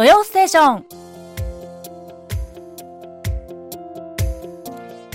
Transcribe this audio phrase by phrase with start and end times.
[0.00, 0.86] 土曜ステーション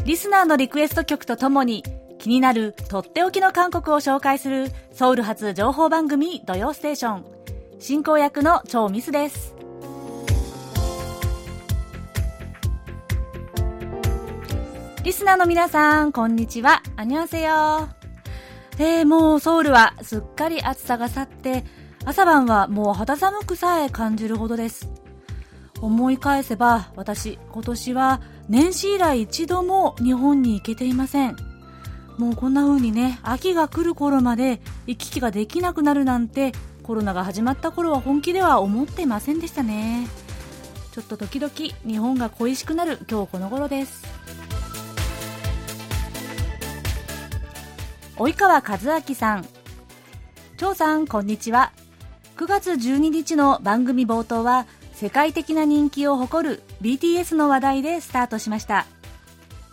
[0.05, 1.83] リスナーのリクエスト曲とともに
[2.19, 7.25] 気になるとっておきの韓国を紹介するソウル発情報番組土曜ステーション
[7.79, 9.55] 進行役の超ミスです
[15.03, 16.83] リスナーの皆さん、こんにちは。
[16.95, 17.89] あにわせよ。
[18.77, 21.63] えー、もうソウルはすっかり暑さが去って、
[22.05, 24.91] 朝晩はもう肌寒くさえ感じるほどです。
[25.81, 31.35] 思い返せば、私、今年は年始以来一度も日本に行けていません。
[32.19, 36.51] もうこんな風にね、秋が来る頃まで行き来ができなくなるなんて、
[36.83, 40.07] コロナが始まった頃は本気では思ってませんでしたね。
[40.91, 41.51] ちょっと時々
[41.85, 44.05] 日本が恋しくなる今日この頃です。
[48.17, 48.77] 及川和
[49.09, 49.45] 明さん
[50.55, 51.73] 張さんこんにちは
[52.35, 58.85] 9月12日の番組冒頭は世界的な人気を誇る BTS の話題でスタートしました。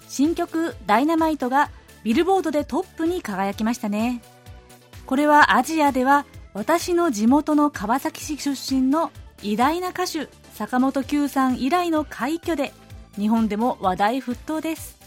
[0.06, 1.70] 新曲「ダイナマイトが
[2.04, 4.22] ビルボードでトップに輝きましたね。
[5.06, 6.24] これはアジアでは
[6.54, 9.10] 私の地元の川崎市出身の
[9.42, 12.72] 偉大な歌手坂本九さん以来の快挙で
[13.16, 14.98] 日本でも話題沸騰です。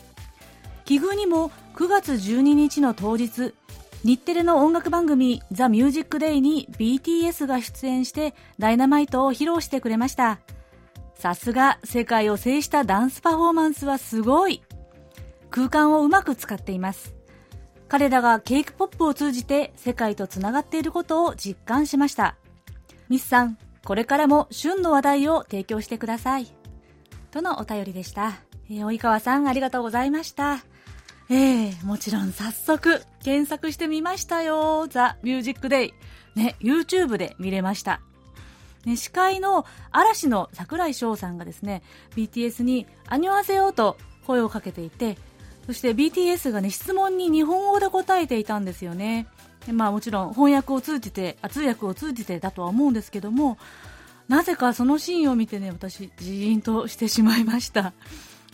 [0.83, 3.53] 奇遇にも9月12日の当日
[4.05, 10.37] 日テレの音楽番組「ザ・ミュージック・デイ」に BTS が出演してダイナマイトを披露してくれました。
[11.15, 14.61] さすが世界を制したダンスパフォーマンスはすごい。
[15.49, 17.15] 空間をうまく使っています。
[17.87, 22.35] 彼らがケークポップを通じて世界とつながっていることを実感しました。
[23.09, 26.45] ミスさんこれからも旬の話題を提供してください。
[27.31, 28.33] とのお便りでした、
[28.69, 30.63] えー、及川さんありがとうございました。
[31.29, 34.87] ええー、もちろん早速検索してみましたよ。
[34.87, 35.93] ザ・ミュージックデイ。
[36.35, 38.01] ね、YouTube で見れました。
[38.85, 41.81] ね、司会の嵐の桜井翔さんがですね、
[42.15, 45.17] BTS にアニョハセヨと声をかけていて、
[45.65, 49.27] そして BTS がね、質問に日本語で答えていたんですよね。
[49.71, 53.57] まあもちろん翻訳を通じて、通訳を通じてだとは思うんですけども、
[54.27, 57.93] なぜかそのシーンを見てね、私、ジーンとしてしまいました。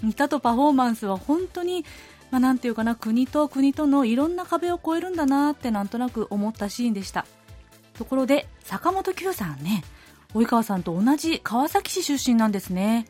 [0.08, 1.86] 歌とパフォーマンスは本当に
[2.32, 7.26] まあ、なんていうかな国と国とのいろんな壁を越えるんだなってなんとなく思ったシーンでした。
[7.94, 9.84] ところで坂本九さんね
[10.34, 13.06] 及川さんと同じ川崎市出身なんですね。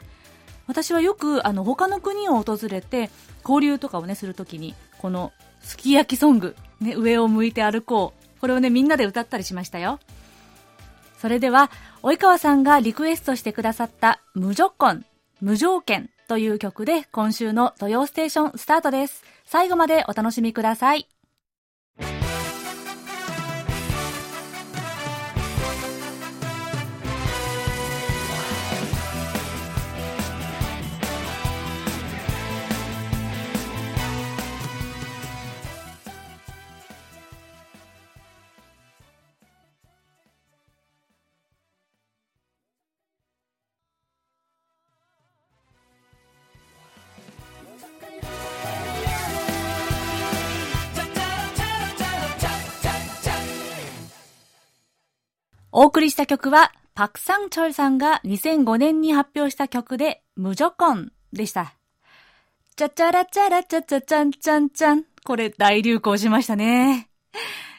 [0.67, 3.09] 私はよくあの他の国を訪れて
[3.43, 8.39] 交流とかをねするときにこのすき焼きソング、ね、上を向いて歩こう。
[8.41, 9.99] これをねみんなで歌ったりしましたよ。
[11.19, 11.69] それでは
[12.01, 15.05] 及川さんがリクエストしてくださった無条件
[15.39, 19.25] 無条件という曲で今週の土曜ステーションスタートです。
[19.45, 21.10] 最後までお楽しみください。
[55.81, 61.73] お送りした曲は、パクサンチョルさんが2005年に発表した曲で、無条件でした。
[62.75, 65.05] チャチャラチャラチャチャチャンチャンチャン。
[65.25, 67.09] これ大流行しましたね。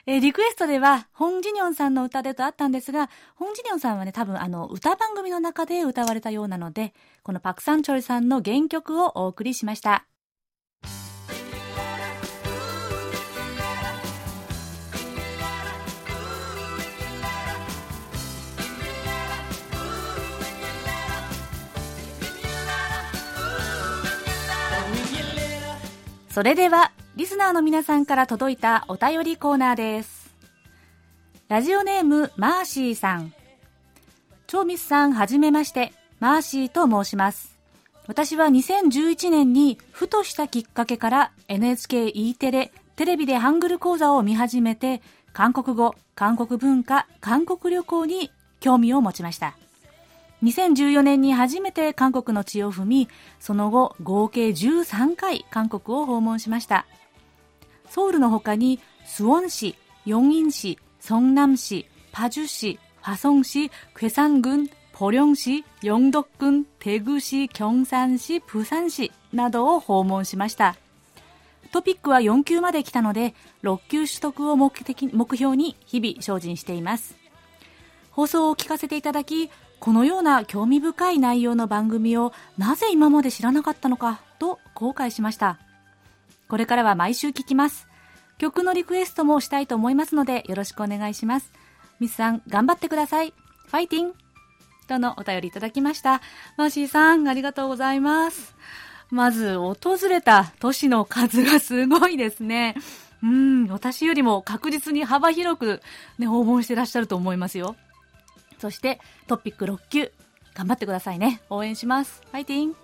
[0.07, 10.09] えリクエストでは、ホンジニョンさんの歌でとあったんですが、ホンジニョンさんはね、多分あの、歌番組の中で歌われたようなので、このパクサンチョルさんの原曲をお送りしました。
[26.33, 30.33] それでは、リスナーの皆さんから届いたお便りコーナーです。
[31.49, 33.35] ラジオネーム、マーシーさん。
[34.47, 37.59] チョーミスさん、はじめまして、マーシーと申します。
[38.07, 45.03] 私は2011年に、ふとしたきっかけから NHKE テレ、テレビでハングル講座を見始めて、
[45.35, 48.31] 韓国語、韓国文化、韓国旅行に
[48.61, 49.55] 興味を持ちました。
[50.44, 56.86] 2014年に初めて韓国の地を踏み、その後合計13回韓国を訪問しました。
[57.90, 59.76] ソウルの他にスウォン市、
[60.06, 70.76] ヨンイン市、ソンナム市、パジュ市、화성市、괴산郡、ポリョン市、ヨンド郡、テグ市、キョンサン市、プサン市などを訪問しました。
[71.72, 77.16] トピックは4級まで来たので、6級取得を目的目標に日々精進しています。
[78.12, 79.50] 放送を聞かせていただき、
[79.83, 85.59] このような興味深い内容の番組をなぜ今まで知らなかったのかと後悔しました。
[86.47, 87.89] これからは毎週聞きます。
[88.39, 91.51] 曲のリクエストもしたいと思いますのでよろしくお願いします。
[91.99, 93.35] ミスさん、頑張ってください。
[93.67, 94.13] ファイティン
[94.87, 96.21] とのお便りいただきました。
[96.57, 98.55] マーシーさん、ありがとうございます。
[99.11, 99.77] まず、訪
[100.09, 102.77] れた都市の数がすごいですね。
[103.25, 105.83] うん、私よりも確実に幅広く、
[106.21, 107.75] ね、訪問してらっしゃると思いますよ。
[108.63, 110.13] そしてトピック6級
[110.55, 111.43] 頑張ってくださいね。
[111.51, 112.23] 応援します。
[112.31, 112.77] ファイティン。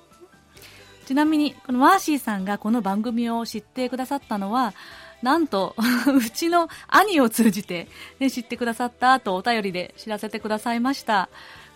[1.06, 4.74] ちなみにこのマーシーさんがこの番組を知ってくださったのは
[5.22, 5.76] なんと
[6.12, 7.86] うちの兄を通じて、
[8.18, 11.28] ね、知ってくださったとお便りで知らせてくださいました。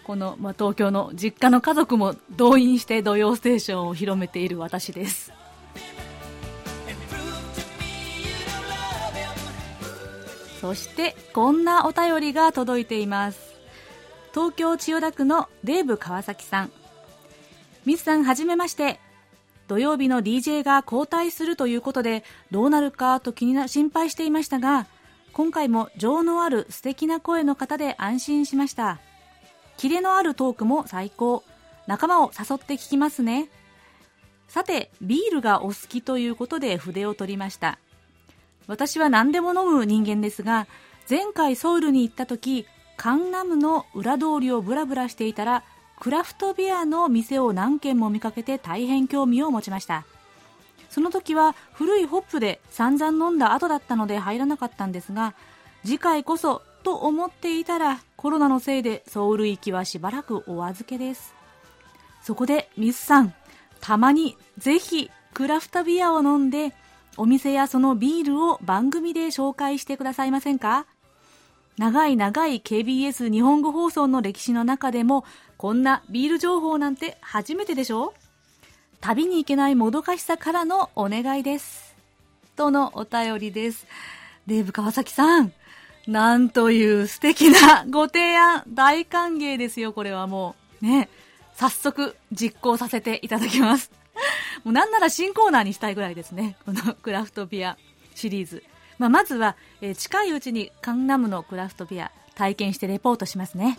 [0.03, 5.33] この、まあ、東京の実家の家族も動員して土曜ステーションを広めている私です。
[10.61, 13.52] そしてこんなお便りが届いています。
[14.33, 16.73] 東京千代田区のデーブ川崎さん。
[17.85, 18.99] ミスさんはじめまして。
[19.69, 24.87] 土曜日の DJ が交代するということでどうなるかと気にな心配していましたが
[25.33, 29.01] 今回も情のある素敵な声の方で安心しました。
[29.77, 31.43] キレのあるトークも最高。
[31.87, 33.49] 仲間を誘って聞きますね。
[34.49, 37.79] さてビールがお好きということで筆を取りました。
[38.67, 40.67] 私は何でも飲む人間ですが
[41.09, 45.65] 前回ソウルに行った時カンナムの裏通りをブラブラしていたら
[45.99, 50.05] クラフトビアの店を何軒も見かけて大変興味を持ちました。
[50.91, 55.35] その時は古いホップで散々飲んだ後だったので入らなかったんですが
[55.85, 61.35] 次回こそと思っていたらコロナのせいでソウル行きはしばらくお預けです。
[62.21, 63.35] そこでミスさん
[63.81, 66.75] たまにぜひクラフトビアを飲んで
[67.17, 70.87] お店やそのビールを番組で紹介してくださいませんか？
[71.79, 75.25] 長い長い KBS 日本語放送の歴史の中でも
[75.57, 78.15] こんなビール情報なんて初めてでしょ？
[79.01, 81.97] 旅に行けないもどかしさからのお願いです。
[82.57, 83.87] とのお便りです。
[84.47, 85.53] デーブ川崎さん、
[86.07, 90.85] なんという素敵なご提案、大歓迎ですよ、これはもう。
[90.85, 91.09] ね。
[91.55, 93.91] 早速実行させていただきます。
[94.65, 96.57] もうなんなら新コーナーにしたいぐらいですね。
[96.65, 97.77] このクラフトビア
[98.15, 98.63] シリーズ。
[98.99, 103.77] まあ、まずは、え、近いうちにカンナムのクラフトビア体験してレポートしますね。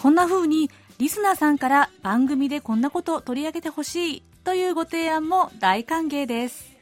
[0.00, 6.74] こんな風にリスナーさんから番組でこんなこと取り上げてほしいというご提案も大歓迎です。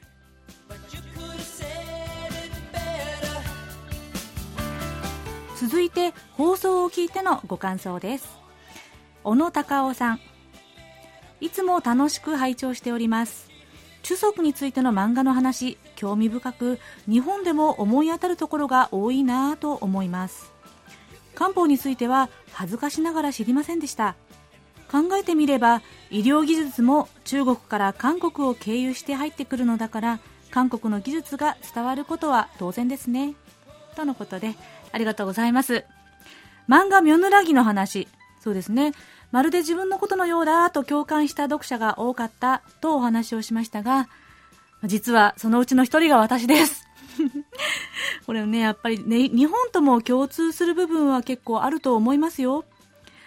[5.61, 8.39] 続いて放送を聞いてのご感想です。
[9.25, 10.21] 小野隆夫さん。
[11.41, 13.51] いつも楽しく拝聴しております。
[14.05, 16.79] 中足についての漫画の話興味深く
[17.09, 20.53] 日本でも思い当たるところが多いなぁと思います。
[21.35, 24.15] 漢方については恥ずかしながら知りませんでした。
[24.91, 30.21] 考えてみれば医療技術も中国から韓国を経由して入ってくるのだから
[30.53, 33.35] 韓国の技術が伝わることは当然ですね。
[33.97, 34.55] とのことで
[34.93, 35.85] ありがとうございます。
[36.69, 38.09] 漫画「ミョヌラギ」の話。
[38.41, 38.93] そうですね。
[39.33, 44.09] まるで自分のことのようだと共感した読者が多かったとお話をしましたが、
[44.85, 46.87] 実はそのうちの一人が私です。
[48.27, 52.65] これね、やっぱりね、日本とも共通する部分は結構あると思いますよ。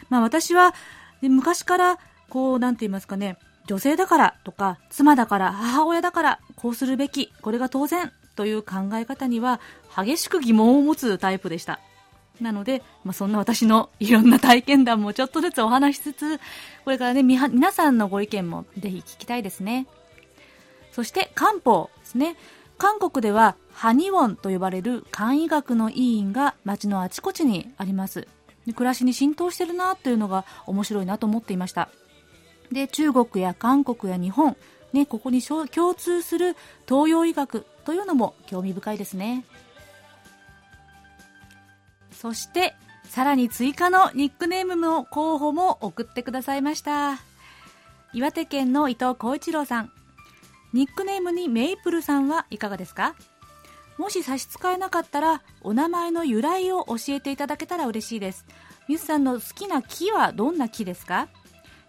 [0.09, 0.73] まあ私は、
[1.21, 9.59] 昔から、こう、なんて言いますかね、女性だからとか、妻だから、母親だから、こうするべき、これが当然という考え方には、
[9.95, 11.79] 激しく疑問を持つタイプでした。
[12.41, 16.39] なので、まあ、そんな私のいろんな体験談もちょっとずつお話しつつ、
[16.85, 19.87] これからね、皆さんのご意見もぜひ聞きたいですね。
[20.99, 22.35] そして漢方ですね。
[22.77, 28.27] 韓国ではハニウォンと呼ばれる漢医学の医院が街のあちこちにあります。
[28.75, 31.87] 暮らしに浸透してるなというのが面白いなと思っていました。
[32.73, 34.57] で、中国や韓国や日本、
[34.91, 39.45] ね、ここに共通する東洋医学というのも興味深いですね。
[42.11, 42.75] そして
[43.05, 47.21] さらに追加のニックネームの候補も送ってくださいました
[48.11, 49.91] 岩手県の伊藤浩一郎さん
[50.73, 53.15] ニックネームにメイプルさんはいかがですか？
[53.97, 58.45] もし差し支えなかったらお名前の由来を教えていただけたら嬉しいです。
[58.87, 61.27] ミスさんの好きな木はどんな木ですか？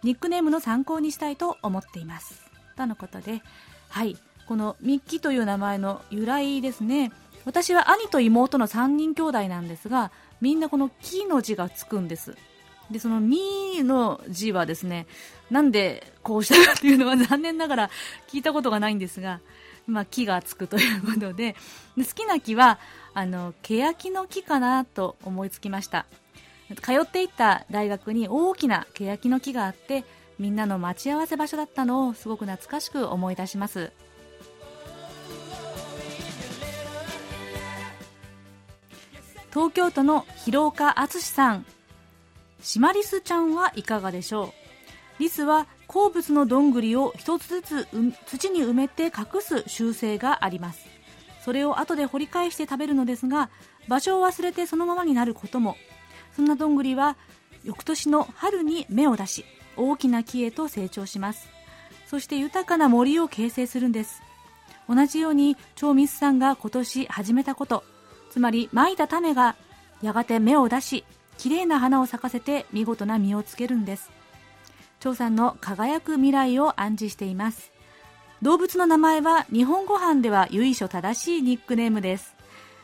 [0.03, 2.41] ニックネームの参考にしたいと思っています。
[2.75, 3.41] とのことで
[3.89, 4.17] はい。
[4.47, 7.13] このミッキーという名前の由来ですね。
[7.45, 10.11] 私は兄と妹の3人兄弟なんですが
[10.41, 12.35] みんなこの「木」の字がつくんです。
[12.89, 15.07] でその「み」の字はですね
[15.51, 17.89] なんでこうしたかっていうのは残念ながら
[18.29, 19.41] 聞いたことがないんですが、
[19.85, 21.55] まあ、木がつくということで。
[21.97, 22.79] で好きな木は
[23.13, 26.05] あの欅の木かなと思いつきました。
[26.81, 30.05] 通っていった大学に大きな欅の木があって
[30.39, 33.91] みんなの待ち合わせ場所だったのをすごく懐かしく思い出します。
[39.49, 41.65] 東京都の広岡敦さん。
[42.61, 44.60] シマリスちゃんはいかがでしょう？
[45.21, 47.87] リスは好物のどんぐりを一つずつ
[48.25, 50.87] 土に埋めて隠す習性があります。
[51.45, 53.51] それを後で掘り返して食べるのですが
[53.87, 55.77] 場所を忘れてそのままになることも。
[56.35, 57.17] そんなどんぐりは
[57.63, 59.45] 翌年の春に芽を出し
[59.77, 61.49] 大きな木へと成長します。
[62.07, 64.23] そして豊かな森を形成するんです。
[64.89, 67.83] 同じように超ミスさんが今年始めたこと。
[68.31, 69.55] つまりまいた種が
[70.01, 71.03] やがて芽を出し
[71.37, 74.09] 綺麗な花を咲かせて見事な実をつけるんです。
[75.01, 77.73] 張さんの輝く未来を暗示しています
[78.41, 82.35] 動物の名前は日本語版では由緒正しいニックネームです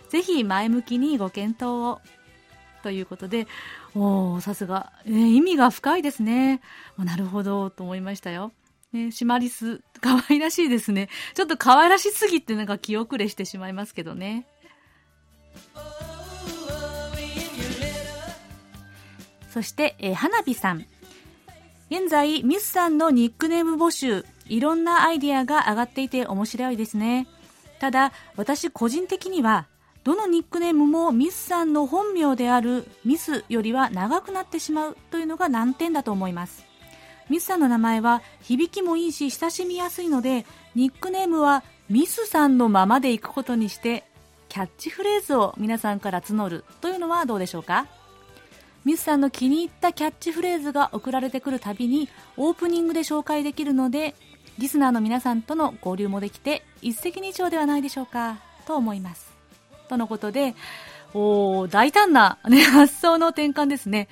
[0.10, 2.02] ぜひ前向きにご検討を
[2.84, 3.48] ということで
[3.96, 6.62] おおさすが、えー、意味が深いですね
[6.98, 8.52] なるほどと思いましたよ
[8.94, 11.10] ね、シマリス、可愛らしいですね。
[11.34, 14.48] ちょっと可愛らしすぎてなんか気遅れしてしまいますけどね。
[19.50, 20.86] そして、えー、花火さん。
[21.90, 27.28] 現在、ミスさんのニックネーム募集、いろんなアイディアが上がっていて面白いですね。
[27.80, 29.68] ただ、私個人的には、
[30.04, 36.66] どのニックネームもミスさんの本名であるミスよりは長くなってしまうというのが難点だと思います。
[37.30, 44.06] ミスさんの名前は響きもいいし親しみやすいので、ニックネームはミスさんのままでいくことにして、
[44.48, 47.88] キャッチフレーズを皆さんから募るというのはどうでしょうか？
[48.88, 54.16] ミスさんの気に入ったキャッチフレーズが送られてくるたびにオープニングで紹介できるので、
[54.60, 59.30] リスナーの皆さんとの交流もできて一石二鳥ではないでしょうかと思います。
[59.90, 60.56] とのことで、
[61.14, 64.08] お、大胆な、ね、 発想の転換ですね。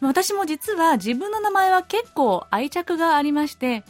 [0.00, 3.84] 私も実は自分の名前は結構愛着がありまして、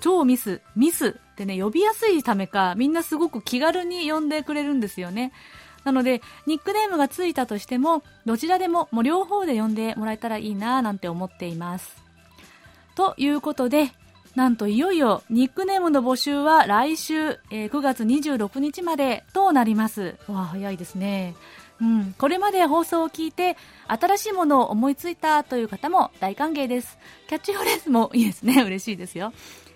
[0.00, 5.30] 超ミス、ミスってね、呼びやすいためか、みんなすごく気軽に呼んでくれるんですよね。
[5.84, 12.02] なので、ニックネームがついたとしても、どちらでも、もう両方で呼んでもらえたらいいなぁなんて思っています。
[12.94, 13.92] ということで、
[14.34, 20.16] なんといよいよニックネームの募集は来週、えー、9月26日までとなります。
[20.28, 21.34] わあ、早いですね。
[21.80, 23.56] うん、これまで放送を聞いて
[23.86, 26.98] 新しいものを思いついたという方も大歓迎です。
[27.28, 28.62] キャッチフレーズもいいですね。
[28.66, 29.32] 嬉しいですよ。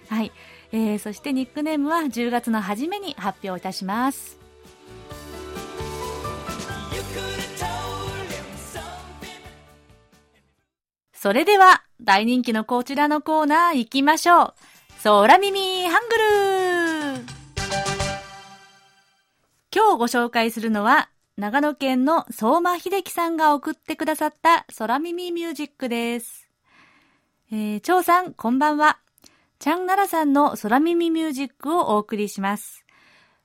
[0.09, 0.33] はい。
[0.73, 4.42] えー、そしてニックネームは10月の初めに発表いたします。
[11.23, 14.55] それでは、大人気のこちらのコーナー行きましょう。
[15.05, 17.25] 空耳ハングル
[19.73, 26.51] 今日ご紹介するのは、長野県の相馬秀樹さんが送ってくださった空耳ミュージックです。
[27.53, 28.99] えー、張さん、こんばんは。
[29.61, 32.85] チャンナラさんの空耳ミュージックをお送りします。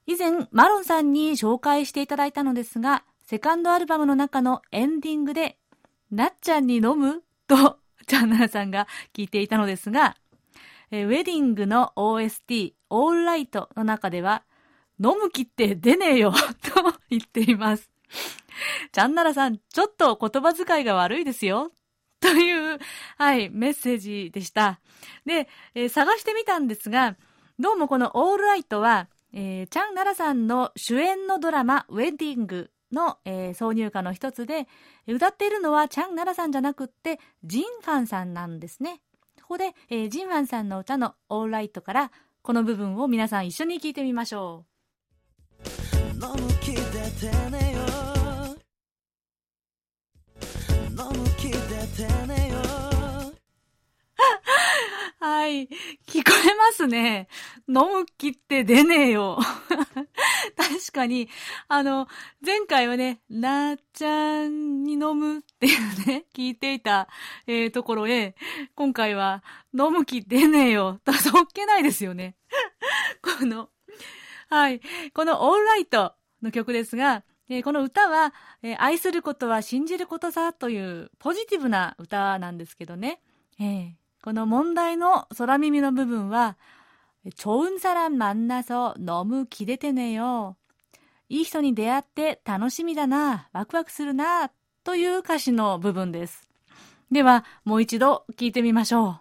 [0.08, 5.60] 以前、マロンさんに紹介していただいたのですが、セカンドアルバムの中のエンディングで、
[6.10, 10.16] なっちゃんに飲むと、チャンナラさんが聞いていたのですが、
[10.92, 14.44] え、ウェディングの OST、オールライトの中では、
[15.00, 16.40] 飲む気って出ねえよと
[17.10, 17.90] 言っています。
[18.92, 21.72] ちゃんならさん、ちょっと言葉遣いが悪いですよ。
[22.20, 22.80] という、
[23.18, 24.80] はい、メッセージでした。
[25.26, 27.16] で、えー、探してみたんですが、
[27.60, 34.68] どうもこのオールライトは、えー、チャンナラさんの主演のドラマ、ウェディングの、えー、挿入歌の一つで、
[35.14, 39.02] 歌っているのはチャンナラさんじゃなくって、ジンファンさんなんですね。
[39.42, 42.12] ここで、えー、ジンファンさんの歌のオールライトから、
[42.42, 44.78] この部分を皆さん一緒に聞いてみましょう。
[46.14, 47.80] 飲む気出てねよ
[50.90, 51.58] 飲む気出
[51.96, 52.58] てねよ
[55.20, 55.68] はい。
[56.08, 57.28] 聞こえますね。
[57.68, 59.40] 飲む気って出ねえよ。
[60.58, 61.30] 確かに、
[61.68, 62.08] あの、
[62.44, 67.08] 前回はね、なっちゃんに飲むっていうね、聞いていた、
[67.46, 68.36] えー、ところへ、
[68.74, 71.00] 今回は、飲む気出ねえよ。
[71.06, 72.36] と、そっけないですよね。
[73.22, 73.70] この、
[74.50, 74.82] はい。
[75.14, 78.34] このオールライトの曲ですが、えー、この歌は、
[78.64, 83.22] えー、愛することは信じることさというポジティブな歌なんですけどね。
[83.60, 83.92] えー、
[84.24, 86.58] この問題の空耳の部分は、
[87.37, 90.57] 좋은사람만나서너무기대되네 요。
[91.29, 94.51] いい人に出会って楽しみだな、ワクワクするな、
[94.85, 96.49] という歌詞の部分です。
[97.11, 99.19] では、もう一度聞いてみましょう。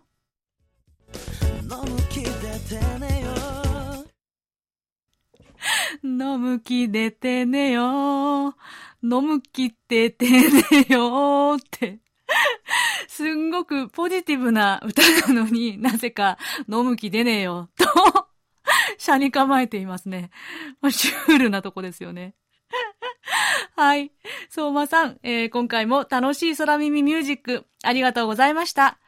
[6.03, 8.55] 飲む気出てねよ。
[9.03, 10.51] 飲む気出てね
[10.89, 12.00] よって。
[13.16, 16.37] すんごくポジティブな歌なのに なぜか
[16.68, 18.28] 飲む気出ねえよ、と、
[18.99, 20.30] 車に構えていますね。
[20.90, 22.35] シュールなとこですよね。
[23.75, 24.12] はい。
[24.50, 28.99] 相馬さん、えー、今回も楽しい空耳ミュージック、ありがとうございました。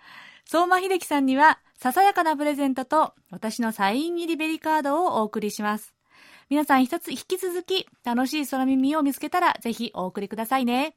[0.46, 5.94] 相馬秀樹さんには、ささやかなプレゼントと、私のサイン入りベリカードをお送りします。
[6.48, 10.96] 皆さん一つ引き続き、楽しい空耳を見つけたら、ぜひお送りくださいね。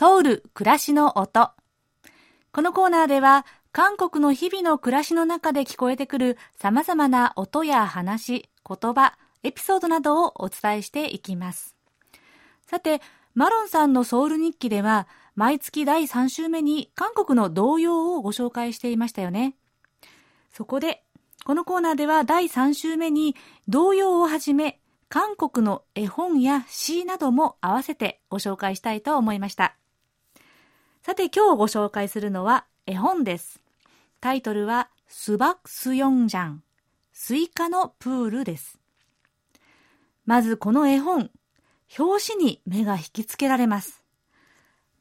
[0.00, 1.50] ソウル暮らしの音。
[2.52, 11.76] このコーナーでは、韓国の日々の暮らしの中で聞こえてくる様々な音や話、言葉、エピソードなどをお伝えしていきます。
[12.66, 13.02] さて、
[13.34, 19.54] マロンさんのソウル日記では、毎月第3週目に韓国の童謡をご紹介していましたよね。
[20.50, 21.04] そこで、
[21.44, 23.36] このコーナーでは第3週目に
[23.68, 29.76] 童謡をはじめ、韓国の絵本や詩なども合わせてご紹介したいと思いました。
[31.02, 33.62] さて今日ご紹介するのは絵本です。
[34.20, 36.62] タイトルは수박 수영장、
[37.10, 38.78] スイカのプールです。
[40.26, 41.30] まずこの絵本、
[41.98, 44.04] 表紙に目が引きつけられます。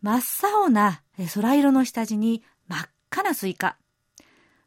[0.01, 3.75] 真っ青な空色の下地に真っ赤なスイカ。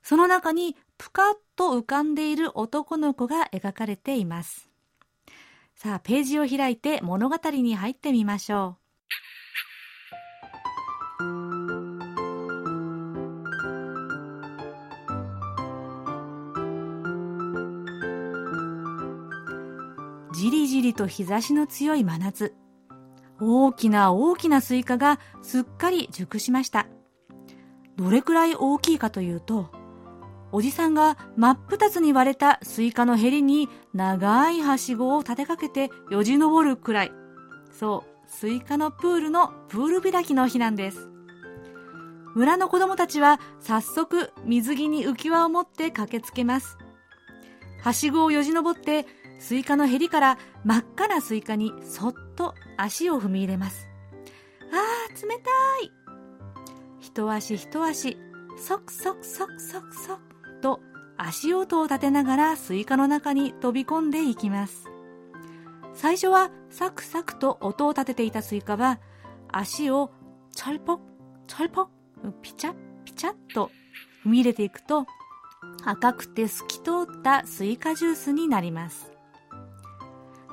[0.02, 4.68] その中にぷかっと浮かんでいる男の子が描かれています。
[5.76, 8.81] さあ、ページを開いて物語に入ってみましょう。
[21.02, 22.54] と日差しの強い真夏。
[23.40, 26.86] 大きな大きなスイカがすっかり熟しました。
[27.96, 29.72] どれくらい大きいかというと、
[30.52, 37.12] おじさんが真っ二つに割れたスイカのヘリに長いはしごを立てかけてよじ登るくらい。
[37.72, 41.10] そう、スイカのプールのプール開きの日なんです。
[42.36, 46.78] 村の子供たちは早速水着に浮き輪を持って駆けつけます。
[47.82, 49.04] はしごをよじ登って
[49.42, 53.88] スイカのヘリから真っ赤なスイカにそっと足を踏み入れます。
[54.72, 55.50] あー、冷た
[55.84, 55.90] い
[57.00, 58.16] 一足一足、
[58.56, 60.80] 석석석석석 と
[61.18, 64.88] 足音を立てながらスイカの中に飛び込んでいきます。
[65.92, 69.00] 最初はサクサクと音を立てていたスイカは
[69.50, 70.12] 足を
[70.54, 71.86] 찰퍽、찰퍽、
[72.42, 72.74] ピチャ
[73.04, 73.72] ピチャッと
[74.24, 75.04] 踏み入れていくと
[75.84, 79.11] 赤くて透き通ったスイカジュースになります。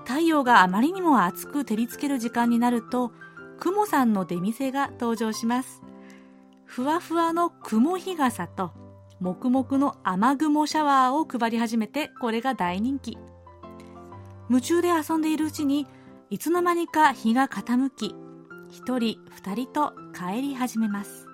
[0.09, 3.11] 太陽があまりにも熱く照りつける時間になると、
[3.59, 5.83] 雲さんの出店が登場します。
[6.65, 8.71] ふわふわの雲日傘と、
[9.19, 13.19] もくもくの雨雲シャワーを配り始めて、これが大人気。
[14.49, 15.85] 夢中で遊んでいるうちに、
[16.31, 18.15] いつの間にか日が傾き、
[18.71, 21.27] 一人二人と帰り始めます。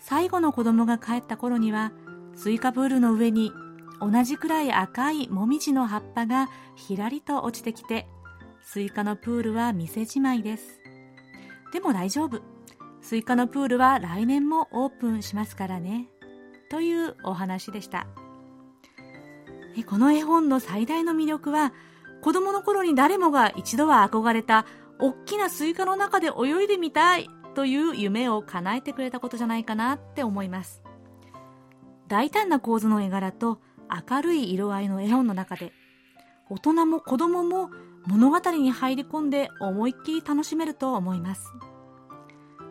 [0.00, 1.92] 最後の子供が帰った頃には、
[2.34, 3.54] スイカプールの上に
[4.00, 8.06] 同じくらい赤いもみじの葉っぱがひらりと落ちてきて、
[8.62, 10.80] スイカのプールは店じまいです。
[11.72, 12.40] でも大丈夫。
[13.02, 16.08] スイカのプールは来年もオープンしますからね。
[16.70, 18.06] というお話でした。
[19.86, 21.72] この絵本の最大の魅力は、
[22.22, 24.66] 子供の頃に誰もが一度は憧れた、
[24.98, 30.82] おっきなスイカの中で泳いでみたいという夢を叶えてくれたことじゃないかなって思います
[32.08, 33.60] 大胆な構図の絵柄と
[34.08, 35.72] 明るい色合いの絵本の中で
[36.48, 37.70] 大人も子供も
[38.06, 41.52] 物語に入り込んで思いっきり楽しめると思います。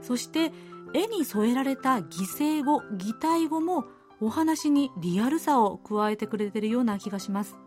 [0.01, 0.51] そして
[0.93, 3.85] 絵に添えられた擬声語擬態語も
[4.21, 7.57] お話にリアルさを加えてくれてるような気がします。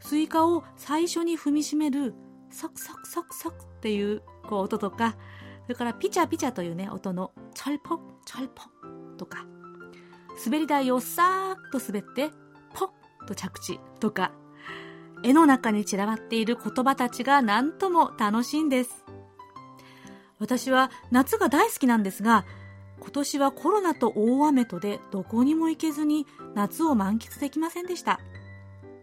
[0.00, 2.14] スイカを最初に踏みしめる
[2.50, 5.16] サクサクサクサクっていうこう音とか
[5.64, 9.46] それからピチャピチャというね音の찰퍽 찰퍽 とか
[10.44, 12.30] 滑り台をさーっと滑って
[13.28, 14.32] と着地とか
[15.22, 19.04] 絵の中に散らばっている言葉たちが何とも楽しいんです。
[20.38, 22.44] 私は夏が大好きなんですが
[23.00, 28.20] 今年はコロナと大雨とでどこにも行けずに夏を満喫できませんでした。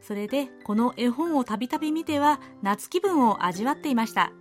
[0.02, 4.32] それでこの絵本をたびたび見ては夏気分を味わっていました。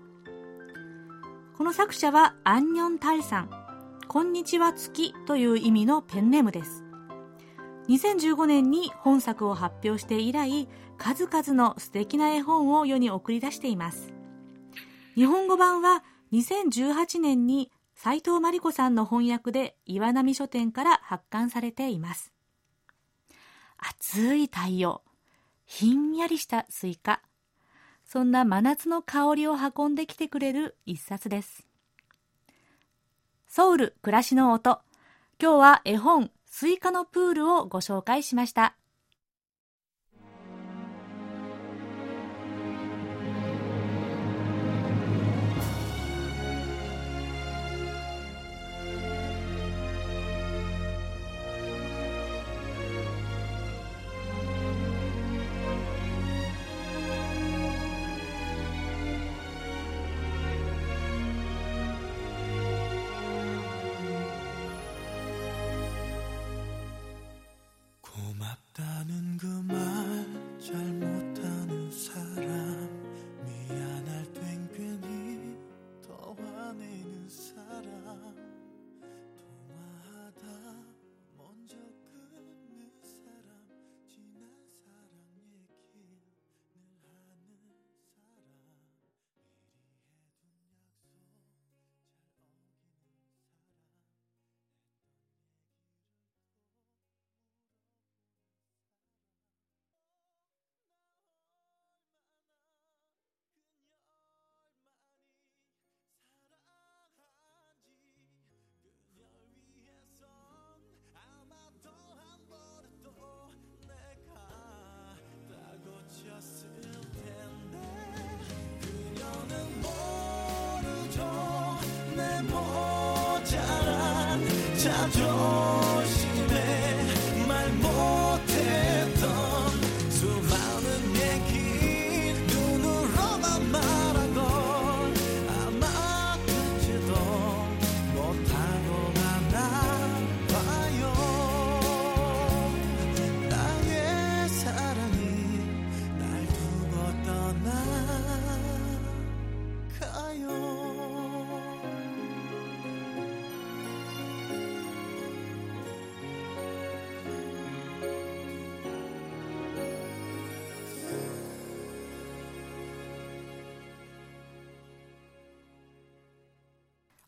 [1.56, 3.50] この作者はアンニョンタルさん。
[4.06, 6.83] こんにちは月という意味のペンネームです。
[7.88, 14.12] 2015年に本作を発表して以来数々の素敵な絵本を世に送り出しています。
[15.14, 22.32] 日本語版は2018年に斉藤真理子さんの翻訳で岩波書店から発刊されています。
[23.78, 25.02] 暑い太陽。
[25.66, 27.20] ひんやりしたスイカ。
[28.04, 31.66] そんな真夏の香りを運んできてくれる一冊です。
[33.46, 34.80] ソウル暮らしの音。
[35.40, 38.76] 今日は絵本スイカのプールをご紹介しました。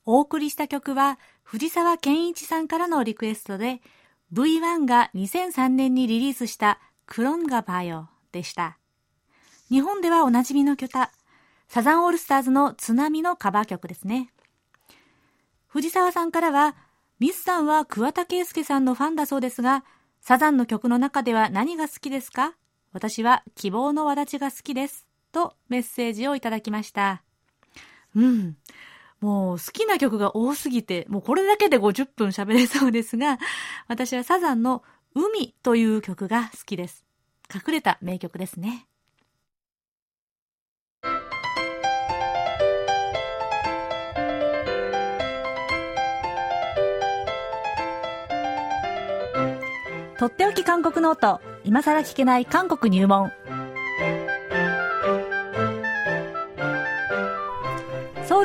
[0.07, 3.83] お送りした曲は藤沢健一さんからのリクエストで
[4.33, 8.79] V1 が2003年にリリースしたクロンガバヨでした。
[9.69, 10.92] 日本ではおなじみの曲
[11.69, 14.31] サザンオールスターズの津波のカバー曲ですね。
[15.66, 16.77] 藤沢さんからは、
[17.19, 19.85] ミスさんは桑田佳祐さんのファンだそうですが、
[20.21, 22.55] サザンの曲の中では何が好きですか？
[22.92, 25.07] 私は希望の輪立ちが好きです。
[25.33, 27.23] とメッセージをいただきました。
[28.14, 28.57] うん。
[29.21, 33.39] もう好きな曲が多すぎて、もうこれだけで50分喋れそうですが、
[33.89, 34.83] 私はサザンの
[35.15, 37.05] 海という曲が好きです。
[37.53, 38.87] 隠れた名曲ですね。
[50.19, 53.33] とっておき韓国ノート今さら聞けない韓国入門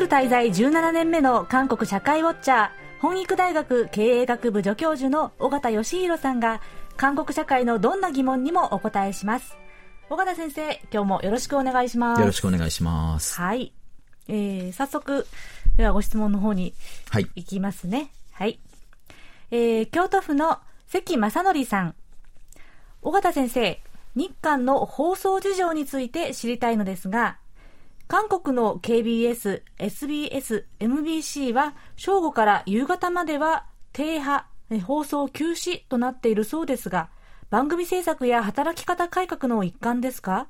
[0.01, 6.59] ル滞在17年目の韓国社会ウォッチャー、本育大学経営学部助教授の尾形義弘さんが、
[6.97, 9.55] 韓国社会のどんな疑問にもお答えします。
[10.09, 12.19] 尾形先生、今日もよろしくお願いします。
[12.19, 13.39] よろしくお願いします。
[13.39, 13.73] はい。
[14.27, 15.27] えー、早速、
[15.77, 16.73] ではご質問の方に
[17.11, 17.27] はい。
[17.35, 18.11] いきますね。
[18.31, 18.59] はい。
[19.51, 21.95] えー、京都府の関正則さん。
[23.03, 23.79] 尾形先生、
[24.15, 27.37] 日韓の放送事情について知りたいのですが、
[28.11, 34.47] 韓国の KBS、SBS、MBC は正午から夕方までは低波、
[34.85, 37.07] 放送休止となっているそうですが、
[37.49, 40.47] 番組制作や働き方改革の一環ですか？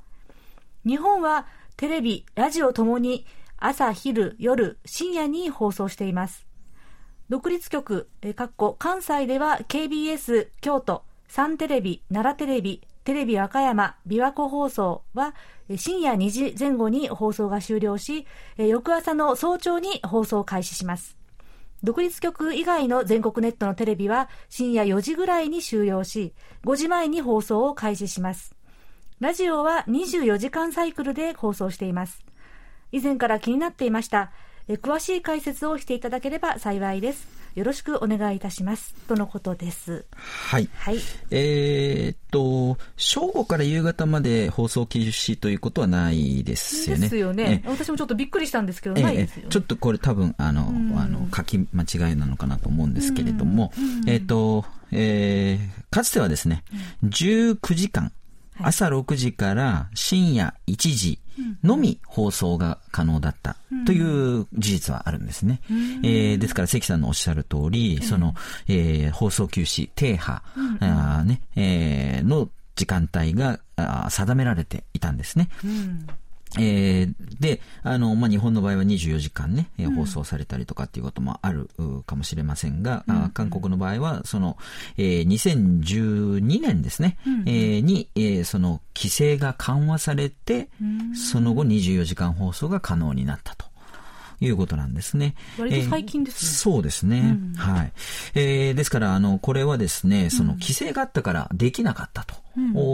[0.88, 1.46] 日本は
[1.78, 3.28] テレビ、ラジオともに
[3.60, 6.48] 朝、昼、夜、深夜に放送しています。
[7.30, 15.36] 独立局、えーかっこ関西では KBS 京都、サンテレビ、奈良テレビ、テレビ和歌山、琵琶湖放送は
[15.78, 18.26] 深夜2時前後に放送が終了し、
[18.58, 21.18] え翌朝の早朝に放送を開始します。
[21.84, 26.34] 独立局以外の全国ネットのテレビは深夜4時ぐらいに終了し、
[26.66, 28.56] 5時前に放送を開始します。
[29.20, 32.24] ラジオは24時間サイクルで放送しています。
[32.92, 34.32] 以前から気になっていました。
[34.68, 37.41] え詳しい解説をしていただければ幸いです。
[37.56, 38.94] よろしくお願いいたします。
[39.08, 40.06] とのことです。
[40.16, 40.70] はい。
[40.74, 41.00] はい。
[41.32, 47.02] えーっと、正午から夕方まで放送休止ということはないですよね。
[47.02, 47.70] ですよねえ。
[47.70, 49.50] 私もちょっとびっくりしたんですけど、ええないですよね。
[49.50, 56.64] ちょっとこれ多分、あの、んあの、書き間違いなのかなと思うんですけれども、うんえっ、と、えーかつてはですね、
[57.04, 58.14] 19時間、はい
[58.64, 61.20] 朝6時から深夜1時
[61.64, 65.62] のみ放送が可能だったという事実はあるんですね。
[66.04, 68.34] えーですから関さんのおっしゃる通り、その、
[68.68, 70.42] えー放送休止、低波、
[70.80, 73.60] あーね、えーの時間帯が
[74.10, 75.50] 定められていたんですね。
[75.64, 76.08] うん。
[76.60, 84.58] えーで、あの、まあ、日本の場合は24時間ね、えー放送されたりとかっていうこともあるうかもしれませんが、あー韓国の場合は、その、
[84.98, 90.70] えー2012年ですね、えーに、えーその規制が緩和されて、
[91.16, 93.72] その後24時間放送が可能になったと。
[94.44, 95.36] いうことなんですね。
[95.60, 97.38] 割と最近ですねえーそうですね。
[97.58, 97.94] はい。
[98.34, 102.34] えーですから、あの、これはですね、その規制があったからできなかったと、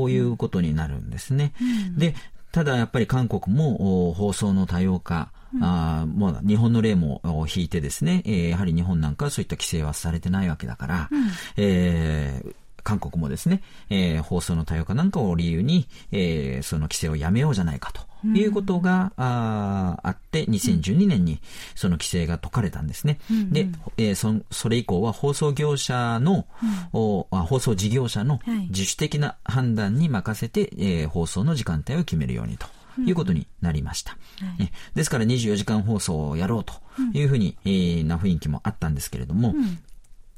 [0.10, 1.54] いうことになるんですね。
[1.96, 2.16] で、
[2.58, 11.10] ただやっぱり韓国もお放送の多様化、あーもう日本の例もお引いてですね、えーやはり日本なんかはそういった規制はされてないわけだから、
[11.56, 21.40] えー韓国もですね、えー放送の多様化なんかを理由に、えーその規制をやめようじゃないかということが、あーあって、2012年に
[21.76, 23.20] その規制が解かれたんですね。
[23.52, 26.46] で、えーそんそれ以降は放送業者の、
[26.94, 28.68] おあ放送事業者のはい。
[28.70, 32.68] 自主的な判断に任せて、えー放送の時間帯を決めるようにと。
[33.06, 34.18] いうことになりました、
[34.58, 36.74] ねですから24時間放送をやろうと
[37.14, 39.54] いうふうに、えーな雰囲気もあったんですけれども、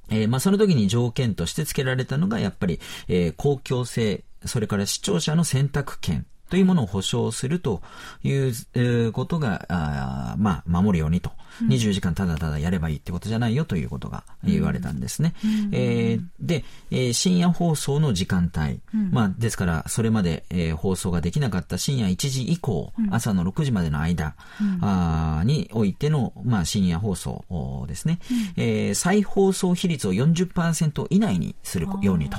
[0.10, 7.82] えーまあ、その時に条件として付けられたのが、やっぱり、えー公共性、それから視聴者の選択権というものを保障すると
[8.24, 11.32] いう、えーことが、あーまあ、守るようにと。
[11.68, 15.34] 24時間ただただやればいいってことじゃないよということが言われたんですね。
[15.72, 18.80] えーで、えー深夜放送の時間帯。
[19.12, 24.36] まあ、ですから、それまで、えー放送ができなかった深夜1時以降、朝の6時までの間、
[24.82, 28.20] あーにおいての、まあ、深夜放送おですね。
[28.56, 32.38] えー再放送比率を40%以内にするようにと。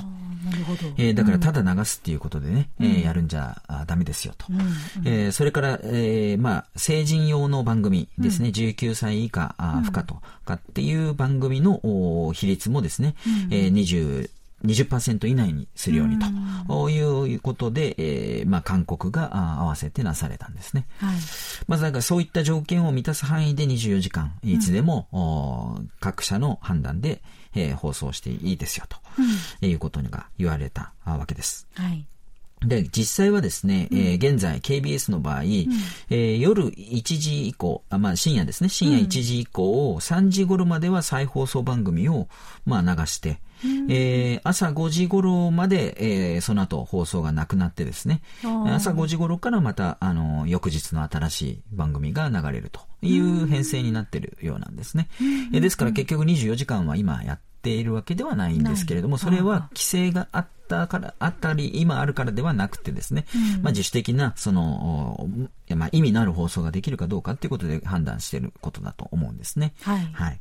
[0.97, 4.47] えーだからただ流すっていうことでね、えーやるんじゃあダメですよと。
[5.05, 13.15] えーそれから、えーまあ、成人用の番組ですね、19歳以下あ不可とかっていう番組のお比率もですね、
[13.49, 14.29] えー20
[14.65, 16.25] 20%以内にするようにと。
[16.67, 20.85] おいうことで、えーまあ、韓国があ合わせてなされたんですね。
[20.99, 21.17] はい。
[21.67, 27.21] まずだからそういった条件を満たす範囲で24時間、いつでも、お各社の判断で、
[27.55, 28.97] えー放送していいですよと、
[29.65, 31.67] いうことが言われたあわけです。
[31.75, 32.05] はい。
[32.65, 42.27] で、実際はですね、えー現在 KBS の場合、えー夜1時以降、あまあ深夜ですね、深夜1時以降、3時頃までは再放送番組を、
[42.65, 43.39] まあ流して、
[43.89, 48.21] えー朝5時頃まで、えーその後放送がなくなってですね、
[48.73, 55.07] 朝5時頃からまた、あの、翌日の新しい番組が流れるという編成になっているようなんですね。
[55.53, 63.25] えーですから結局24時間は今やっているわけではないんですけれども、それは規制があったから、あったり、今あるからではなくてですね、
[63.61, 65.27] まあ自主的な、その、
[65.75, 69.73] まあ意味のある放送ができるかどうかっていうことで判断していることだと思うんですね。
[69.81, 70.09] はい。
[70.13, 70.39] はい。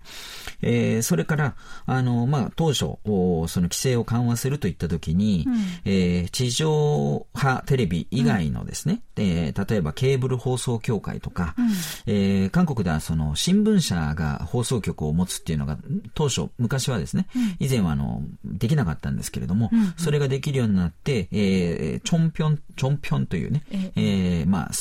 [0.63, 5.47] えーそれから、あの、まあ、当初、おその規制を緩和するといったときに、
[5.85, 11.55] えー地上波テレビ以外のですね、えー例えばケーブル放送協会とか、
[12.07, 15.79] えー韓国ではその新聞社が放送局を持つっていうのが、
[16.15, 17.27] 当初、昔はですね、
[17.59, 24.45] 以前はあの、できなかったんですけれども、それができるようになって、えー、チョンピョン、チョンピョンというね、ええ。
[24.45, 24.73] ー、まあ、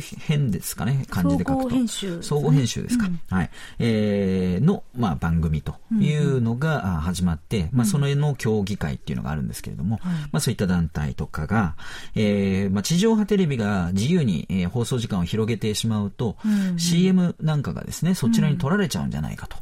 [0.00, 1.68] 総編ですかね、漢字で書くと。
[1.68, 3.06] 総合編集、ね、総合編集ですか。
[3.06, 3.50] うん、はい。
[3.78, 11.76] えー、の、まあ、番組というのが始まって、まあ、その絵の協議会っていうのがあるんですけれども、うん、まあ、そういった団体とかが、
[12.14, 16.36] えー、まあ、地上波テレビが自由に、えー、放送時間を広げてしまうと、
[16.76, 19.56] CM なんかがですね、そちらに取られちゃうんじゃないかと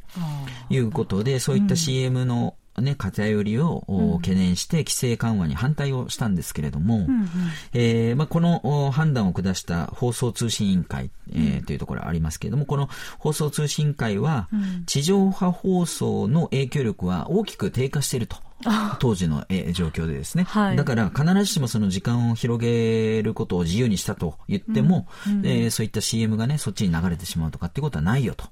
[0.70, 7.28] いうことで、そういった CM のね、偏りを、懸念して規制緩和に反対をしたんですけれども、うんうん、
[7.72, 14.48] えー、まあ、この判断を下した放送通信委員会、えー、というところがありますけれども、この放送通信委員会は、
[14.86, 18.36] 地上波放送の影響力は大きく低下していると。
[18.98, 28.44] 当時のえ状況でですね、はい、だから必ずしもその時間を広げることを自由にしたと言っても、うんうん、えー、そういった CM がね、そっちに流れてしまうとかっていうことはないよと。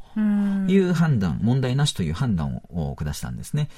[0.69, 3.69] いう判断、問題なしという判断を下したんですね。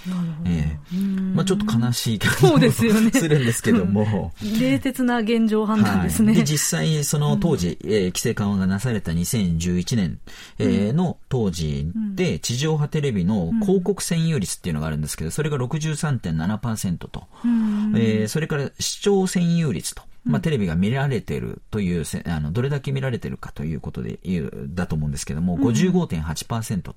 [0.45, 4.33] えー、まあちょっと悲しい感じもす,、ね、するんですけども。
[4.61, 6.29] 冷徹な現状判断ですね。
[6.29, 10.19] はい、で実際その当時、えー、規制緩和がなされた2011年、
[10.59, 26.95] えー、の当時で地上波テレビの広告占有率っていうのがあるんですけど、それが63 3.7%と、えー、それから視聴占有率と、まあ、テレビが見られてるという、あの、どれだけ見られてるかということで言う、だと思うんですけども、うん、55.8%と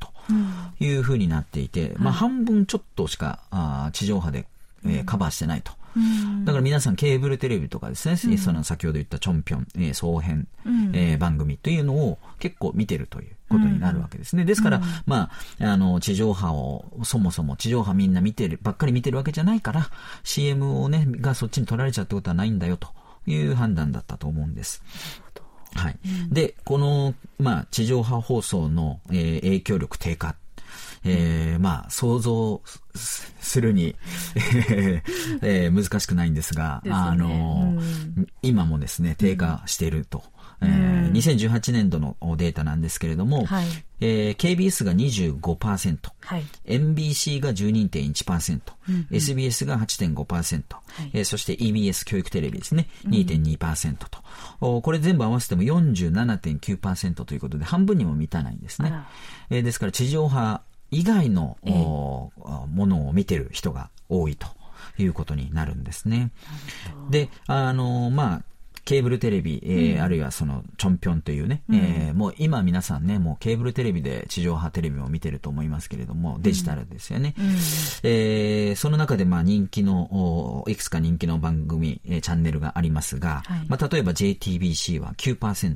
[0.79, 4.47] いうふうになっていて、うん、まあ、半分ちょっとしか、あ地上波で、
[4.85, 5.73] えー、カバーしてないと。
[6.45, 14.45] だから皆さんケーブルテレビとかですね、うん、その先ほど言ったチョンピョン、えー、総編、うん、えー、番組というのを結構見てるということになるわけですね。
[14.45, 19.89] ですから、まあ、あの、地上波を、そもそも地上波みんな見てる、ばっかり見てるわけじゃないから、
[20.23, 22.89] CM をね、がそっちに取られちゃうってことはないんだよと
[23.25, 24.83] いう判断だったと思うんです。
[25.75, 25.97] はい。
[26.29, 30.35] で、この、まあ、地上波放送の、えー、影響力低下
[31.07, 32.61] えー、まあ、想像
[32.95, 33.95] するに、
[35.41, 37.81] えー、難しくないんですが、すね、あの、う
[38.21, 40.23] ん、今もですね、低下していると。
[40.61, 43.65] えー、2018年度のデータなんですけれども、はい、
[43.99, 54.07] えー、KBS が25%、はい、MBC が12.1%、うんうん、SBS が8.5%、はい、えー、そして EBS 教育テレビですね、2.2%と、
[54.75, 58.93] うん、これ全部合わせても47.9%ということで、半分にも満たないんですね。
[59.49, 64.47] えー、ですから地上波以外の、えー、ものを見てる人が多いと
[64.97, 66.31] いうことになるんですね。
[67.09, 68.41] で、あの、まあ、
[68.87, 77.35] ケーブルテレビ、えー、うん、あるいはその、チョンピョンというね、うん、えー、もう今皆さんね、もうケーブルテレビで地上波テレビも見てると思いますけれども、デジタルですよね。
[77.37, 77.45] うん、
[78.03, 85.75] えー、その中でまあ人気の、いくつか人気の番組、えー、チャンネルがありますが、はい、まあ例えば JTBC は9%、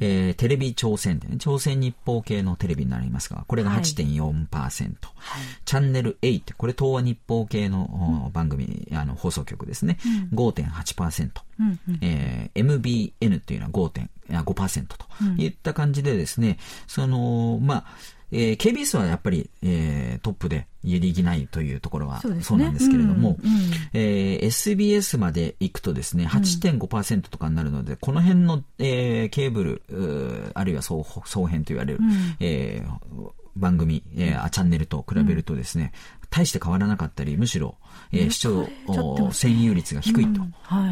[0.00, 4.56] えー、テレビ朝鮮でね、朝鮮日報系のテレビになりますが、これが8.4%。
[4.56, 9.98] はい、チャンネル8、これ東和日報系の、番組、あの、放送局ですね、
[10.32, 11.30] うん、5.8%。
[11.58, 15.06] うんうん、えー、MBN というのは5.5%と
[15.38, 17.84] いった感じでですね、その、まあ、
[18.32, 23.60] えー、KBS はやっぱり、えー、トップで揺りぎないというところはそうなんですけれども、うんうん、
[23.92, 35.92] えー、SBS まで行くとですね、8.5%とかになるので、うん、この辺の、えー、ケーブル、あるいは総総編と言われる、うん、えー、番組、えー、チャンネルと比べるとですね、
[36.30, 37.76] 大して変わらなかったり、むしろ、
[38.12, 40.40] えー、視聴占有率が低いと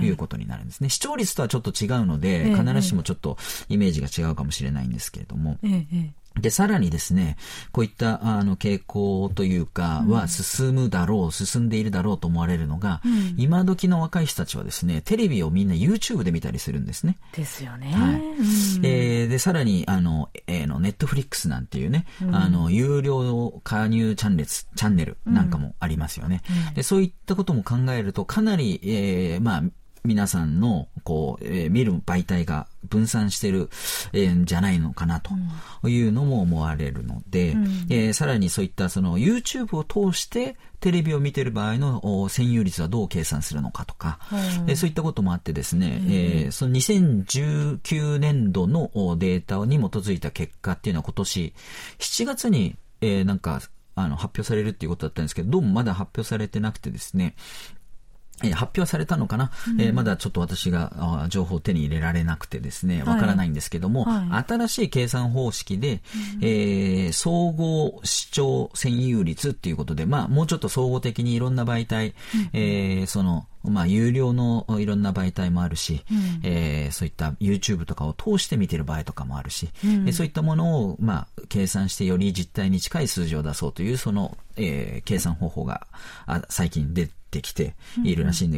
[0.04, 0.10] い。
[0.10, 0.88] うことになるんですね。
[0.88, 3.36] 視聴率とはちょっと違うので、必ずしもちょっと
[3.68, 7.36] イメージが違うかもしれないんですけれども、ええで、さらにですね、
[7.70, 17.18] こういったあの傾向というかは進むだろう、進んでいるだろうと思われるのが、うん、今時の若い人たちはですね、テレビをみんな YouTube で見たりするんですね。
[17.32, 17.92] ですよね。
[17.92, 18.14] はい。
[18.16, 26.42] うん、えー、で、さらに、あの、えー、の、ネットフリックスなんていうね、うん、あの、有料加入チャンネル、チャンネルなんかもありますよね。
[26.74, 29.62] で、そういったことも考えると、かなり、えー、まあ、
[30.06, 33.70] 皆さんの、こう、えー、見る媒体が分散してる、
[34.12, 44.18] えー、じゃないのかなというのも思われるので、うん、えー、さらにそういったその YouTube を通してテレビを見てる場合の占有率はどう計算するのかとか、
[44.66, 51.54] うん、そういったこともあってですね、うん、えー、その2019年度のデータに基づいた結果っていうのは今年
[51.98, 53.62] 7月に、えー、なんか
[53.94, 57.36] あの、発表されるっていうことだったんですけど、どうもまだ発表されてなくてですね、
[58.42, 64.28] えー、発表されたのかな、うん、えー、まだちょっと私が情報を手に入れられなくてですね、わからないんですけども、はい。
[64.28, 66.02] はい、新しい計算方式で、
[66.36, 72.14] うん、えー、総合視聴占有率っていうことで、まあ、もうちょっと総合的にいろんな媒体、うん、
[72.52, 85.86] えー、その、まあ、有料のいろんな媒体もあるし、うん、えー、そういった YouTube とかを通して見てる場合とかもあるし、うん、そういったものを、まあ、計算してより実態に近い数字を出そうという、その、えー、計算方法が
[86.26, 87.74] あ最近出てってきて
[88.04, 88.52] いるらしいん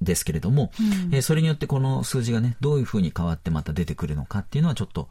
[0.00, 0.70] ですけれども、
[1.08, 5.08] うん、えそれによってこの数字がね、どういうふうに変わってまた出てくるのかっていうのはちょっと、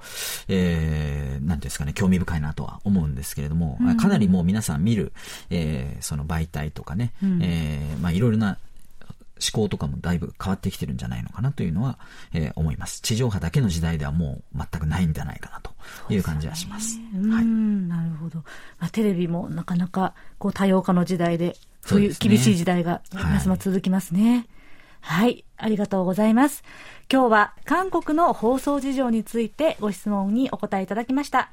[0.47, 5.11] えー、なんですかね、興味深いなとは思うんですけれども、うん、かなりもう皆さん見る、
[5.49, 8.57] えー、その媒体とかね、うん、えー、まあいろいろな
[9.39, 11.97] 思考とかもだいぶ変わってきてるんじゃないのかなというのは、
[12.33, 13.01] えー、思います。
[13.01, 15.71] 地上波だけの時代ではもう全くないんじゃないかなと
[16.13, 16.99] いう感じはします。
[17.15, 18.39] う、ね、はい、なるほど。
[18.79, 21.55] まあ、テレビもなかなかこう多様化の時代で、
[21.85, 24.47] そういう厳しい時代がますます続きますね。
[25.01, 26.63] はい、はい、ありがとうございます。
[27.11, 31.51] 今日は韓国の放送事情についてご質問にお答えいただきました。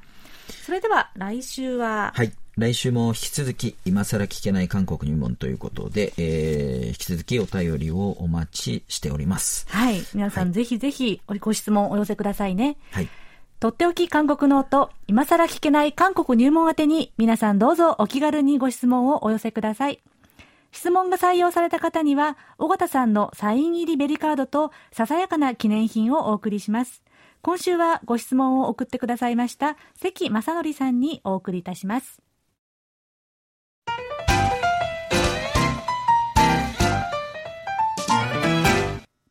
[0.65, 2.31] それでは来週は、はい。
[2.57, 9.67] 来週も引き続き、今更聞けない韓国入門ということで、えー、引き続きお便りをお待ちしております。
[9.69, 10.01] はい。
[10.15, 12.77] 皆さん、はい、ぜひぜひご質問お寄せくださいね。
[12.91, 13.09] はい。
[13.59, 19.99] とっておき韓国ノート、今更聞けない韓国入門宛てに、皆さんどうぞお気軽にご質問をお寄せください。
[20.71, 27.03] 質問が採用された方には、尾形さんのサイン入りベリカードと、ささやかな記念品をお送りします。
[27.41, 32.21] 今週はご質問を送ってくださいました、関正則さんにお送りいたします。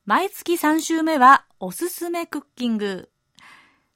[0.07, 3.11] 毎月3週目はおすすめクッキング。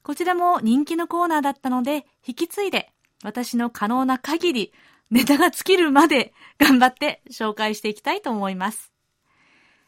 [0.03, 2.91] こちらも人気のコーナーだったので、引き継いで
[3.23, 4.73] 私の可能な限り
[5.11, 8.93] ネタが尽きるまで頑張って紹介していきたいと思います。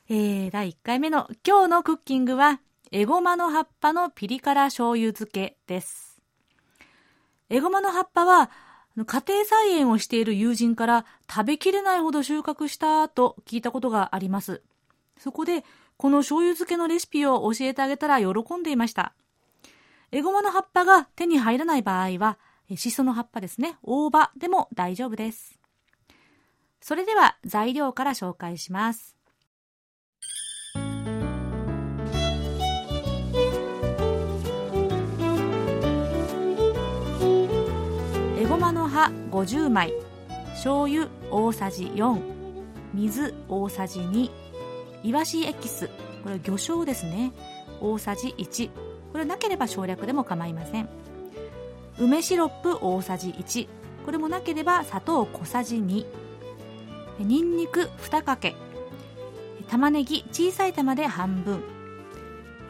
[0.10, 2.60] えー、第1回目の今日のクッキングは、
[2.92, 6.22] エゴマの葉っぱのピリ辛醤油漬けです。
[7.50, 8.52] エゴマの葉っぱは、
[8.98, 14.62] 家庭菜園をしている友人から食べきれないほど収穫したと聞いたことがあります。
[15.18, 15.64] そこで
[15.96, 19.14] この醤油漬けのレシピを教えてあげたら喜んでいました。
[20.12, 22.38] エゴマの葉っぱが手に入らない場合は、
[22.76, 25.60] シソの葉っぱですね、大葉でも大丈夫です。
[26.82, 29.16] それでは材料から紹介します。
[38.38, 39.94] エゴマの葉50枚、
[40.50, 42.22] 醤油大さじ4、
[42.94, 44.32] 水大さじ2、
[45.04, 45.90] イワシエキス。
[46.24, 47.34] これ魚醤ですね。
[47.82, 48.70] 大さじ1
[49.12, 50.90] これなければ省略でも構いません。
[52.00, 53.68] 梅シロップ大さじ1
[54.06, 56.06] これもなければ砂糖小さじ2
[57.20, 58.56] にんにく2かけ。
[59.70, 61.64] 玉ねぎ小さい玉で半分、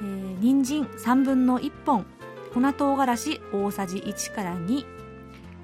[0.02, 2.06] えー、人参3分の1本。
[2.54, 4.86] 粉唐辛子大さじ1から2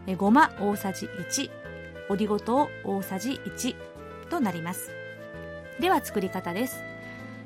[0.08, 1.52] えごま大さじ1
[2.10, 3.76] オリゴ糖大さじ1
[4.30, 4.90] となります。
[5.80, 6.82] では作り方です。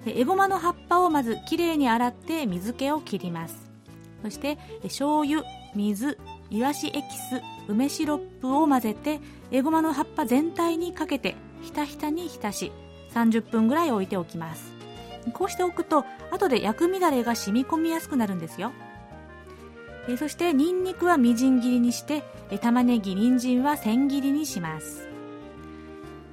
[0.06, 3.70] エゴマの葉っぱをまずきれいに洗って水気を切ります。
[4.22, 5.44] そして醤油
[5.76, 6.18] 水
[6.50, 9.20] いわしエキス梅シロップを混ぜて
[9.52, 12.72] エゴマの葉っぱ全体にかけてひたひたに浸し
[13.14, 14.74] 30分ぐらい置いておきます。
[15.32, 18.72] こうしておくと後で薬味だれが染み込みやすくなるんですよ。
[20.10, 25.08] えそしてニンニクはみじん切りにしてえ玉ねぎ人参は千切りにします。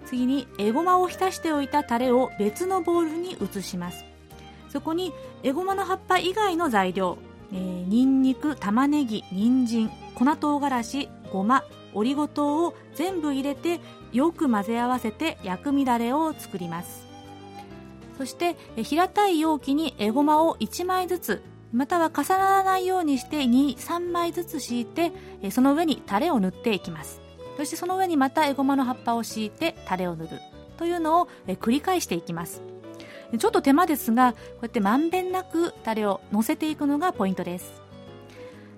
[0.06, 4.04] 次にエゴマを浸しておいたタレを別のボウルに移します。
[4.68, 5.12] そこに
[5.44, 7.18] エゴマの葉っぱ以外の材料、
[7.52, 13.80] えー、ニンニク玉ねぎ人参粉唐辛子ごまオリゴ糖を全部入れて
[14.12, 17.06] よく混ぜ合わせて薬味だれを作ります。
[18.18, 21.42] そして平たい容器にエゴマを1枚ずつ
[21.72, 25.12] または重ならないようにして23枚ずつ敷いて
[25.50, 27.20] その上にタレを塗っていきます。
[27.56, 30.30] そしてその上にまたエゴマの葉っぱを敷いてタレを塗る。
[30.76, 32.62] というのを繰り返していきます。
[33.38, 37.80] ちょっと手間ですがこうやってまんべんなくタレを乗せていくのがポイントです。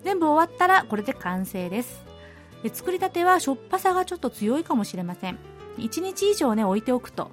[0.04, 2.04] 全部終わったらこれで完成です。
[2.72, 5.38] 作りたてはしょっぱさがちょっと強いかもしれません。
[5.78, 7.30] 1日以上ね置いておくと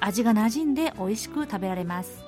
[0.00, 2.24] 味が馴染んで美味しく食べられます。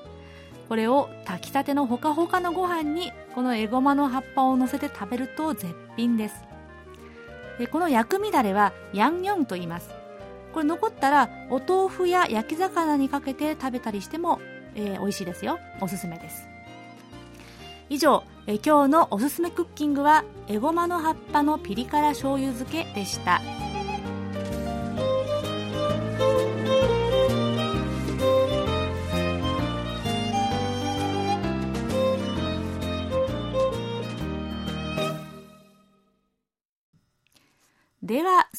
[0.69, 6.45] これを炊きたてのほかほかのご飯にこのエゴマの葉っぱを乗せて食べると絶品です。
[7.71, 9.98] この薬味だれはヤンニョンと言います。
[10.53, 14.41] これ残ったらお豆腐や焼き魚にかけて食べたりしても、
[14.75, 16.49] えー、美味しいですよおすすめです
[17.91, 23.58] 以上、えー、今日のおすすめクッキングはエゴマの葉っぱのピリ辛醤油漬けでした。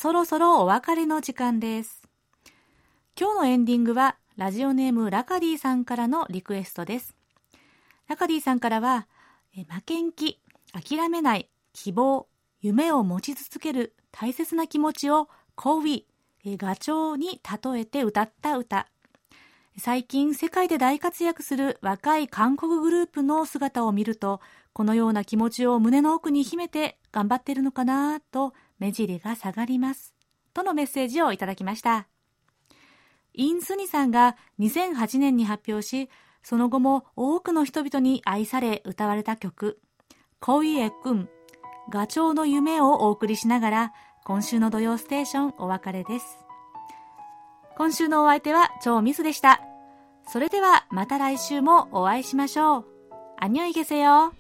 [0.02, 2.02] そろそろお別れの時間です。
[3.20, 7.18] 今日のエンディングは、ラジオネームラカディさんからのリクエストです。
[8.08, 9.10] ラカディさんからは、
[9.54, 10.40] 負けん気、
[10.72, 12.30] 諦めない、希望、
[12.62, 16.06] 夢を持ち続ける大切な気持ちを、コウィ、
[16.46, 18.88] ガチョウに例えて歌った歌。
[19.78, 24.40] 最近世界で大活躍する若い韓国グループの姿を見ると、
[24.72, 30.14] このような気持ちを胸の奥に秘めて頑張っているのかなと目尻が下がります。
[30.54, 32.08] とのメッセージをいただきました。
[33.34, 36.10] イン・スニさんが2008年に発表し、
[36.42, 39.80] その後も多くの人々に愛され歌われた曲、
[40.40, 41.30] コイエくん、
[41.90, 46.26] ガチョウの夢をお送りしながら、今週の土曜ステーションお別れです。
[47.78, 49.62] 今週のお相手は超ミスでした。
[50.28, 52.86] それではまた来週もお会いしましょう。
[53.38, 54.34] アニョイゲセよ。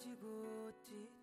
[0.00, 1.19] 떨어지고 뛰